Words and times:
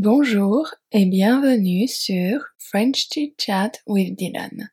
Bonjour 0.00 0.72
et 0.92 1.06
bienvenue 1.06 1.88
sur 1.88 2.44
French 2.56 3.08
Chit 3.12 3.34
Chat 3.36 3.72
with 3.88 4.16
Dylan, 4.16 4.70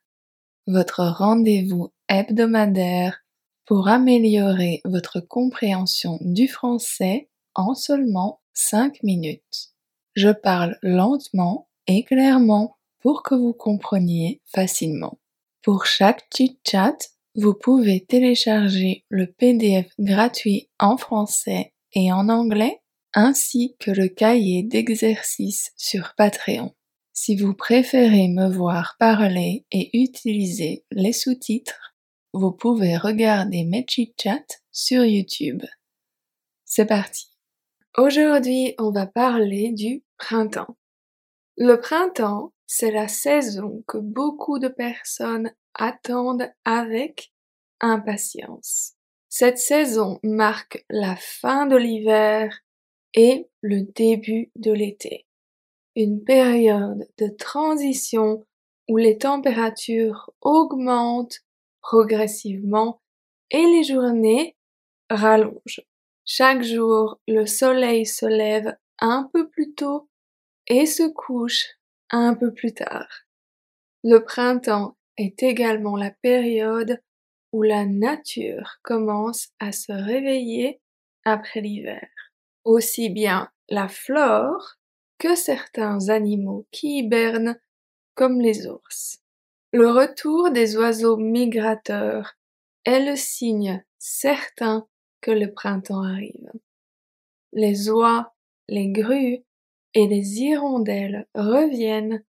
votre 0.68 1.04
rendez-vous 1.04 1.92
hebdomadaire 2.08 3.24
pour 3.66 3.88
améliorer 3.88 4.82
votre 4.86 5.22
compréhension 5.22 6.20
du 6.22 6.48
français 6.48 7.28
en 7.56 7.74
seulement 7.74 8.40
5 8.54 9.02
minutes. 9.02 9.74
Je 10.14 10.30
parle 10.30 10.78
lentement 10.84 11.70
et 11.88 12.04
clairement 12.04 12.78
pour 13.00 13.24
que 13.24 13.34
vous 13.34 13.54
compreniez 13.54 14.44
facilement. 14.46 15.18
Pour 15.64 15.88
chaque 15.88 16.28
chit 16.38 16.60
chat, 16.64 16.98
vous 17.34 17.56
pouvez 17.56 18.06
télécharger 18.06 19.06
le 19.10 19.26
PDF 19.26 19.88
gratuit 19.98 20.70
en 20.78 20.98
français 20.98 21.74
et 21.94 22.14
en 22.14 22.30
anglais 22.30 22.80
ainsi 23.16 23.76
que 23.80 23.92
le 23.92 24.10
cahier 24.10 24.62
d'exercices 24.62 25.72
sur 25.78 26.14
Patreon. 26.18 26.76
Si 27.14 27.38
vous 27.38 27.54
préférez 27.54 28.28
me 28.28 28.50
voir 28.50 28.98
parler 29.00 29.66
et 29.72 29.98
utiliser 29.98 30.86
les 30.92 31.14
sous-titres, 31.14 31.96
vous 32.34 32.52
pouvez 32.52 32.98
regarder 32.98 33.64
mes 33.64 33.86
chit-chats 33.90 34.60
sur 34.74 35.06
YouTube. 35.06 35.64
C'est 36.66 36.86
parti. 36.86 37.32
Aujourd'hui, 37.98 38.76
on 38.78 38.92
va 38.92 39.08
parler 39.08 39.72
du 39.72 40.04
printemps. 40.18 40.76
Le 41.56 41.78
printemps, 41.78 42.52
c'est 42.68 42.92
la 42.92 43.08
saison 43.08 43.82
que 43.88 43.98
beaucoup 43.98 44.60
de 44.60 44.68
personnes 44.68 45.54
attendent 45.74 46.52
avec 46.66 47.32
impatience. 47.80 48.96
Cette 49.30 49.58
saison 49.58 50.20
marque 50.24 50.84
la 50.90 51.16
fin 51.16 51.66
de 51.66 51.78
l'hiver 51.78 52.65
et 53.16 53.48
le 53.62 53.82
début 53.82 54.52
de 54.56 54.72
l'été. 54.72 55.26
Une 55.96 56.24
période 56.24 57.08
de 57.18 57.28
transition 57.30 58.46
où 58.90 58.98
les 58.98 59.18
températures 59.18 60.32
augmentent 60.42 61.40
progressivement 61.82 63.02
et 63.50 63.66
les 63.66 63.84
journées 63.84 64.56
rallongent. 65.10 65.82
Chaque 66.26 66.64
jour, 66.64 67.20
le 67.28 67.46
soleil 67.46 68.06
se 68.06 68.26
lève 68.26 68.76
un 69.00 69.30
peu 69.32 69.48
plus 69.50 69.74
tôt 69.74 70.10
et 70.68 70.86
se 70.86 71.04
couche 71.04 71.66
un 72.10 72.34
peu 72.34 72.54
plus 72.54 72.74
tard. 72.74 73.08
Le 74.04 74.24
printemps 74.24 74.98
est 75.18 75.42
également 75.44 75.96
la 75.96 76.12
période 76.12 77.00
où 77.54 77.64
la 77.64 77.86
nature 77.86 78.80
commence 78.84 79.50
à 79.60 79.72
se 79.72 79.92
réveiller 79.92 80.82
après 81.24 81.62
l'hiver 81.62 82.08
aussi 82.66 83.10
bien 83.10 83.50
la 83.70 83.88
flore 83.88 84.78
que 85.18 85.36
certains 85.36 86.10
animaux 86.10 86.68
qui 86.72 87.00
hibernent 87.00 87.58
comme 88.16 88.42
les 88.42 88.68
ours. 88.68 89.20
Le 89.72 89.90
retour 89.90 90.52
des 90.52 90.78
oiseaux 90.78 91.18
migrateurs 91.18 92.34
est 92.86 93.06
le 93.06 93.16
signe 93.16 93.84
certain 93.98 94.88
que 95.22 95.32
le 95.32 95.52
printemps 95.52 96.04
arrive. 96.04 96.52
Les 97.54 97.90
oies, 97.90 98.34
les 98.68 98.90
grues 98.90 99.44
et 99.94 100.08
les 100.08 100.42
hirondelles 100.42 101.28
reviennent 101.34 102.24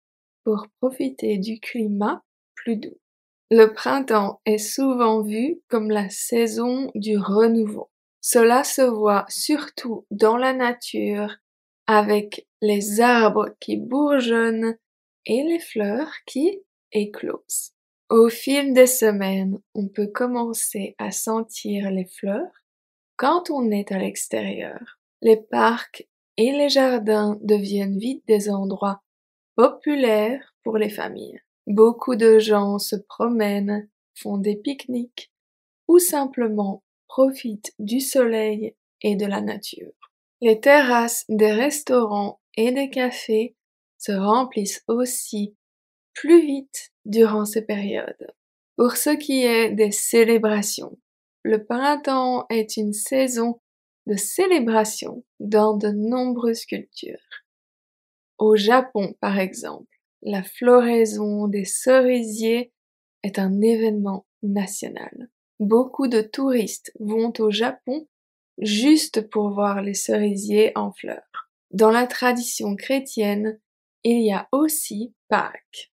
pour 0.44 0.66
profiter 0.80 1.38
du 1.38 1.60
climat 1.60 2.24
plus 2.54 2.76
doux. 2.76 2.98
Le 3.50 3.72
printemps 3.72 4.40
est 4.44 4.58
souvent 4.58 5.22
vu 5.22 5.60
comme 5.68 5.90
la 5.90 6.08
saison 6.08 6.90
du 6.94 7.18
renouveau. 7.18 7.90
Cela 8.28 8.64
se 8.64 8.82
voit 8.82 9.24
surtout 9.28 10.04
dans 10.10 10.36
la 10.36 10.52
nature 10.52 11.36
avec 11.86 12.48
les 12.60 13.00
arbres 13.00 13.50
qui 13.60 13.76
bourgeonnent 13.76 14.76
et 15.26 15.44
les 15.44 15.60
fleurs 15.60 16.10
qui 16.26 16.58
éclosent. 16.90 17.70
Au 18.10 18.28
fil 18.28 18.74
des 18.74 18.88
semaines, 18.88 19.60
on 19.76 19.86
peut 19.86 20.08
commencer 20.08 20.96
à 20.98 21.12
sentir 21.12 21.92
les 21.92 22.06
fleurs 22.06 22.64
quand 23.16 23.48
on 23.50 23.70
est 23.70 23.92
à 23.92 23.98
l'extérieur. 23.98 24.98
Les 25.22 25.36
parcs 25.36 26.08
et 26.36 26.50
les 26.50 26.68
jardins 26.68 27.38
deviennent 27.42 28.00
vite 28.00 28.24
des 28.26 28.50
endroits 28.50 29.04
populaires 29.54 30.56
pour 30.64 30.78
les 30.78 30.90
familles. 30.90 31.38
Beaucoup 31.68 32.16
de 32.16 32.40
gens 32.40 32.80
se 32.80 32.96
promènent, 32.96 33.88
font 34.16 34.36
des 34.36 34.56
pique-niques 34.56 35.32
ou 35.86 36.00
simplement 36.00 36.82
profitent 37.08 37.72
du 37.78 38.00
soleil 38.00 38.74
et 39.02 39.16
de 39.16 39.26
la 39.26 39.40
nature. 39.40 39.92
Les 40.40 40.60
terrasses 40.60 41.24
des 41.28 41.52
restaurants 41.52 42.40
et 42.56 42.72
des 42.72 42.90
cafés 42.90 43.56
se 43.98 44.12
remplissent 44.12 44.84
aussi 44.88 45.56
plus 46.14 46.44
vite 46.44 46.92
durant 47.04 47.44
ces 47.44 47.62
périodes. 47.62 48.34
Pour 48.76 48.96
ce 48.96 49.10
qui 49.10 49.44
est 49.44 49.70
des 49.70 49.90
célébrations, 49.90 50.98
le 51.42 51.64
printemps 51.64 52.46
est 52.50 52.76
une 52.76 52.92
saison 52.92 53.60
de 54.06 54.16
célébration 54.16 55.24
dans 55.40 55.76
de 55.76 55.88
nombreuses 55.88 56.64
cultures. 56.66 57.18
Au 58.38 58.56
Japon, 58.56 59.14
par 59.20 59.38
exemple, 59.38 59.88
la 60.22 60.42
floraison 60.42 61.48
des 61.48 61.64
cerisiers 61.64 62.72
est 63.22 63.38
un 63.38 63.60
événement 63.60 64.26
national. 64.42 65.30
Beaucoup 65.58 66.06
de 66.06 66.20
touristes 66.20 66.92
vont 67.00 67.32
au 67.38 67.50
Japon 67.50 68.06
juste 68.58 69.28
pour 69.30 69.50
voir 69.50 69.80
les 69.80 69.94
cerisiers 69.94 70.72
en 70.74 70.92
fleurs. 70.92 71.48
Dans 71.70 71.90
la 71.90 72.06
tradition 72.06 72.76
chrétienne, 72.76 73.58
il 74.04 74.22
y 74.22 74.32
a 74.32 74.48
aussi 74.52 75.14
Pâques. 75.28 75.92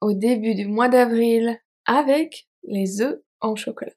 Au 0.00 0.12
début 0.12 0.54
du 0.54 0.66
mois 0.66 0.88
d'avril, 0.88 1.60
avec 1.86 2.48
les 2.64 3.00
œufs 3.00 3.20
en 3.40 3.54
chocolat. 3.54 3.92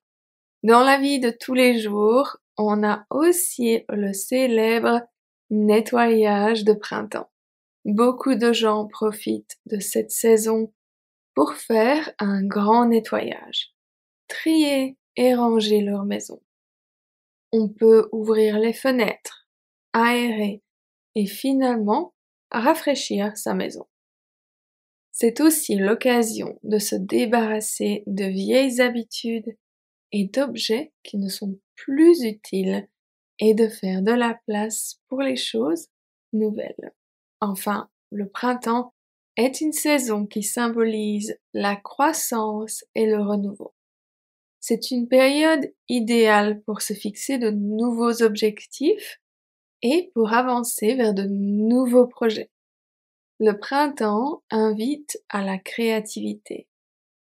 Dans 0.64 0.84
la 0.84 1.00
vie 1.00 1.20
de 1.20 1.32
tous 1.32 1.56
les 1.56 1.80
jours, 1.80 2.38
on 2.58 2.84
a 2.84 3.06
aussi 3.10 3.84
le 3.90 4.14
célèbre 4.14 5.02
nettoyage 5.50 6.64
de 6.64 6.74
printemps. 6.74 7.30
Beaucoup 7.84 8.36
de 8.36 8.54
gens 8.54 8.88
profitent 8.88 9.60
de 9.66 9.80
cette 9.80 10.12
saison 10.12 10.72
pour 11.34 11.54
faire 11.54 12.12
un 12.20 12.46
grand 12.46 12.86
nettoyage 12.86 13.71
trier 14.32 14.98
et 15.18 15.36
ranger 15.36 15.82
leur 15.82 16.06
maison. 16.06 16.42
On 17.52 17.68
peut 17.68 18.08
ouvrir 18.14 18.58
les 18.60 18.72
fenêtres, 18.72 19.50
aérer 19.92 20.64
et 21.16 21.26
finalement 21.26 22.14
rafraîchir 22.50 23.36
sa 23.36 23.54
maison. 23.54 23.86
C'est 25.12 25.42
aussi 25.42 25.76
l'occasion 25.76 26.58
de 26.64 26.80
se 26.80 26.96
débarrasser 26.96 28.04
de 28.08 28.24
vieilles 28.24 28.80
habitudes 28.80 29.58
et 30.14 30.26
d'objets 30.28 30.94
qui 31.04 31.18
ne 31.18 31.28
sont 31.28 31.60
plus 31.76 32.24
utiles 32.24 32.88
et 33.40 33.54
de 33.54 33.68
faire 33.68 34.02
de 34.02 34.14
la 34.14 34.40
place 34.48 35.02
pour 35.10 35.22
les 35.22 35.36
choses 35.36 35.88
nouvelles. 36.32 36.94
Enfin, 37.42 37.90
le 38.12 38.30
printemps 38.30 38.94
est 39.36 39.60
une 39.60 39.74
saison 39.74 40.26
qui 40.26 40.44
symbolise 40.44 41.38
la 41.54 41.76
croissance 41.76 42.86
et 42.96 43.06
le 43.06 43.22
renouveau. 43.22 43.74
C'est 44.62 44.92
une 44.92 45.08
période 45.08 45.74
idéale 45.90 46.62
pour 46.62 46.82
se 46.82 46.94
fixer 46.94 47.40
de 47.40 47.50
nouveaux 47.50 48.22
objectifs 48.22 49.20
et 49.82 50.12
pour 50.14 50.34
avancer 50.34 50.94
vers 50.94 51.16
de 51.16 51.24
nouveaux 51.24 52.06
projets. 52.06 52.52
Le 53.40 53.58
printemps 53.58 54.44
invite 54.52 55.20
à 55.30 55.44
la 55.44 55.58
créativité, 55.58 56.68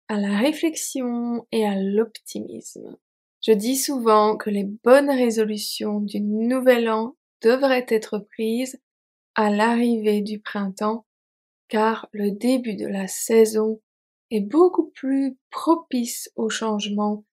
à 0.08 0.18
la 0.18 0.38
réflexion 0.38 1.46
et 1.52 1.66
à 1.66 1.76
l'optimisme. 1.76 2.98
Je 3.46 3.52
dis 3.52 3.76
souvent 3.76 4.38
que 4.38 4.50
les 4.50 4.64
bonnes 4.64 5.12
résolutions 5.12 6.00
du 6.00 6.22
nouvel 6.22 6.90
an 6.90 7.18
devraient 7.42 7.86
être 7.90 8.20
prises 8.20 8.80
à 9.36 9.50
l'arrivée 9.50 10.22
du 10.22 10.40
printemps 10.40 11.06
car 11.68 12.08
le 12.14 12.32
début 12.32 12.76
de 12.76 12.88
la 12.88 13.08
saison 13.08 13.82
est 14.32 14.41
beaucoup 14.41 14.90
plus 14.90 15.38
propice 15.52 16.32
au 16.35 16.50
changement 16.50 17.24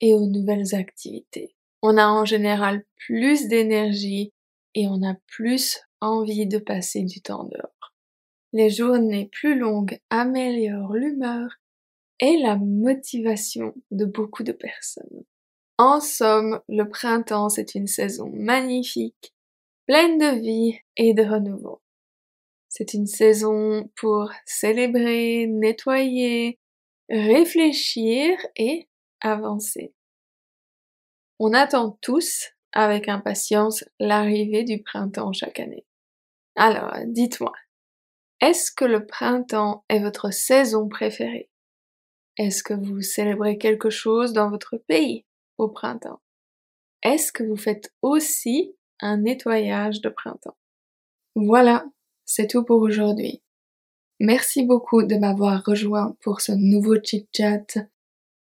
et 0.00 0.14
aux 0.14 0.26
nouvelles 0.26 0.74
activités. 0.74 1.54
On 1.82 1.96
a 1.96 2.06
en 2.06 2.24
général 2.24 2.84
plus 2.96 3.48
d'énergie 3.48 4.32
et 4.74 4.86
on 4.88 5.02
a 5.02 5.14
plus 5.26 5.80
envie 6.00 6.46
de 6.46 6.58
passer 6.58 7.02
du 7.02 7.20
temps 7.20 7.44
dehors. 7.44 7.94
Les 8.52 8.70
journées 8.70 9.28
plus 9.32 9.58
longues 9.58 9.98
améliorent 10.10 10.94
l'humeur 10.94 11.48
et 12.20 12.38
la 12.38 12.56
motivation 12.56 13.74
de 13.90 14.04
beaucoup 14.04 14.44
de 14.44 14.52
personnes. 14.52 15.24
En 15.76 16.00
somme, 16.00 16.60
le 16.68 16.84
printemps, 16.84 17.48
c'est 17.48 17.74
une 17.74 17.88
saison 17.88 18.30
magnifique, 18.32 19.34
pleine 19.86 20.18
de 20.18 20.40
vie 20.40 20.78
et 20.96 21.14
de 21.14 21.22
renouveau. 21.22 21.80
C'est 22.76 22.92
une 22.92 23.06
saison 23.06 23.88
pour 23.94 24.32
célébrer, 24.46 25.46
nettoyer, 25.46 26.58
réfléchir 27.08 28.36
et 28.56 28.88
avancer. 29.20 29.94
On 31.38 31.52
attend 31.52 31.96
tous 32.02 32.50
avec 32.72 33.08
impatience 33.08 33.84
l'arrivée 34.00 34.64
du 34.64 34.82
printemps 34.82 35.32
chaque 35.32 35.60
année. 35.60 35.86
Alors, 36.56 36.92
dites-moi, 37.06 37.52
est-ce 38.40 38.72
que 38.72 38.84
le 38.84 39.06
printemps 39.06 39.84
est 39.88 40.00
votre 40.00 40.32
saison 40.32 40.88
préférée? 40.88 41.48
Est-ce 42.38 42.64
que 42.64 42.74
vous 42.74 43.02
célébrez 43.02 43.56
quelque 43.56 43.90
chose 43.90 44.32
dans 44.32 44.50
votre 44.50 44.78
pays 44.78 45.24
au 45.58 45.68
printemps? 45.68 46.20
Est-ce 47.04 47.30
que 47.30 47.44
vous 47.44 47.56
faites 47.56 47.94
aussi 48.02 48.76
un 48.98 49.18
nettoyage 49.18 50.00
de 50.00 50.08
printemps? 50.08 50.56
Voilà, 51.36 51.84
c'est 52.24 52.48
tout 52.48 52.64
pour 52.64 52.80
aujourd'hui. 52.80 53.42
Merci 54.20 54.64
beaucoup 54.64 55.02
de 55.02 55.16
m'avoir 55.16 55.64
rejoint 55.64 56.16
pour 56.20 56.40
ce 56.40 56.52
nouveau 56.52 56.96
chit-chat. 57.02 57.78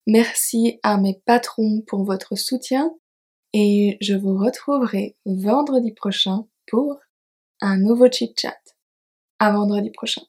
Merci 0.07 0.79
à 0.83 0.97
mes 0.97 1.21
patrons 1.25 1.81
pour 1.85 2.03
votre 2.03 2.35
soutien 2.35 2.91
et 3.53 3.97
je 4.01 4.15
vous 4.15 4.37
retrouverai 4.37 5.15
vendredi 5.25 5.91
prochain 5.91 6.47
pour 6.67 6.99
un 7.61 7.77
nouveau 7.77 8.09
chit-chat. 8.11 8.57
À 9.39 9.51
vendredi 9.51 9.91
prochain. 9.91 10.23